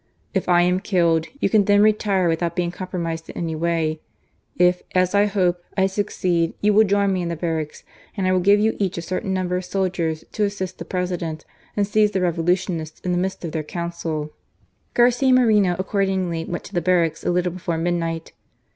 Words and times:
If 0.33 0.49
I 0.49 0.63
am 0.63 0.79
killed, 0.79 1.27
you 1.41 1.47
can 1.47 1.65
then 1.65 1.83
retire 1.83 2.27
with 2.27 2.41
out 2.41 2.55
being 2.55 2.71
compromised 2.71 3.29
in 3.29 3.37
any 3.37 3.55
way. 3.55 4.01
If, 4.57 4.81
as 4.95 5.13
I 5.13 5.27
hope, 5.27 5.63
I 5.77 5.85
succeed, 5.85 6.55
you 6.59 6.73
will 6.73 6.85
join 6.85 7.13
me 7.13 7.21
in 7.21 7.27
the 7.29 7.35
barracks, 7.35 7.83
and 8.17 8.25
I 8.25 8.31
will 8.31 8.39
give 8.39 8.59
you 8.59 8.75
each 8.79 8.97
a 8.97 9.01
certain 9.03 9.31
number 9.31 9.57
of 9.57 9.65
soldiers 9.65 10.25
to 10.31 10.43
assist 10.43 10.79
the 10.79 10.85
President 10.85 11.45
and 11.77 11.85
seize 11.85 12.09
the 12.13 12.21
Revolutionists 12.21 12.99
in 13.01 13.11
the 13.11 13.17
midst 13.19 13.45
of 13.45 13.51
their 13.51 13.61
council,"" 13.61 14.33
:t,i 14.95 15.03
196 15.03 15.19
GARCiA 15.21 15.33
MORENO. 15.33 15.77
Garcia 15.77 16.13
Moreno 16.15 16.29
acrordmgly 16.31 16.49
went 16.49 16.63
to 16.63 16.73
the 16.73 16.81
baihnadk^ 16.81 17.23
a 17.23 17.27
l^le* 17.29 17.53
before 17.53 17.77
midniglit. 17.77 18.31